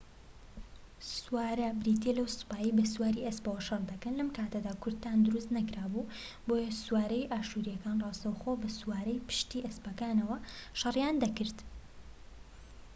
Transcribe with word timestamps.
سوارە 1.17 1.69
بریتیە 1.81 2.11
لەو 2.17 2.27
سوپایەی 2.37 2.75
بە 2.77 2.85
سواری 2.93 3.25
ئەسپەوە 3.27 3.59
شەڕ 3.67 3.81
دەکەن 3.91 4.13
لەم 4.19 4.29
کاتەدا 4.37 4.73
کورتان 4.83 5.17
دروست 5.27 5.49
نەکرابوو 5.57 6.09
بۆیە 6.47 6.71
سوارەی 6.83 7.29
ئاشوریەکان 7.31 7.97
ڕاستەوخۆ 8.05 8.51
بە 8.61 8.69
سواری 8.79 9.23
پشتی 9.27 9.65
ئەسپەکانەوە 9.65 10.37
شەریان 10.79 11.15
دەکرد 11.23 11.57